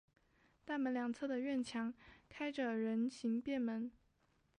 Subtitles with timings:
[0.65, 1.93] 大门两侧的院墙
[2.27, 3.91] 开着人行便门。